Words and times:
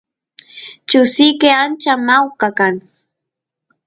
chusiyke 0.87 1.49
ancha 1.61 1.93
mawka 2.07 2.47
kan 2.57 2.75